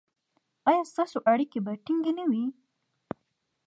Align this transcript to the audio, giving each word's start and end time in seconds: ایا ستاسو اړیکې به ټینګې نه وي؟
ایا 0.69 0.81
ستاسو 0.91 1.17
اړیکې 1.31 1.59
به 1.65 1.73
ټینګې 1.85 2.11
نه 2.19 2.25
وي؟ 2.29 2.43